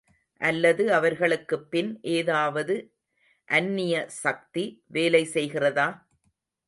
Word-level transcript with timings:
அல்லது 0.41 0.93
அவர்களுக்குப் 0.93 1.71
பின் 1.71 1.99
ஏதாவது 2.11 2.75
அந்நிய 3.49 3.95
சக்தி 4.15 4.65
வேலை 4.87 5.23
செய்கிறதா? 5.33 5.87